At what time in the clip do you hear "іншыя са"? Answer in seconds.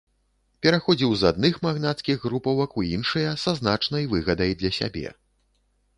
2.95-3.51